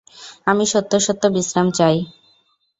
[0.47, 1.97] আমি সত্য সত্য বিশ্রাম চাই।